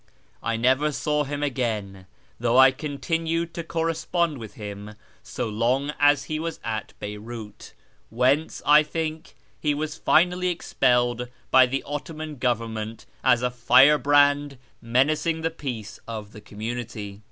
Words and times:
I 0.41 0.57
never 0.57 0.91
saw 0.91 1.25
him 1.25 1.43
again, 1.43 2.07
though 2.39 2.57
I 2.57 2.71
continued 2.71 3.53
to 3.53 3.63
correspond 3.63 4.39
with 4.39 4.55
him 4.55 4.95
so 5.21 5.47
long 5.47 5.93
as 5.99 6.23
he 6.23 6.39
was 6.39 6.59
at 6.63 6.93
Beyrout, 6.99 7.73
whence, 8.09 8.63
I 8.65 8.81
think, 8.81 9.35
he 9.59 9.75
was 9.75 9.99
finally 9.99 10.47
expelled 10.47 11.27
by 11.51 11.67
the 11.67 11.83
Ottoman 11.83 12.37
Government 12.37 13.05
as 13.23 13.43
a 13.43 13.51
firebrand 13.51 14.57
menacing 14.81 15.41
the 15.41 15.51
peace 15.51 15.99
of 16.07 16.31
the 16.31 16.41
community. 16.41 17.19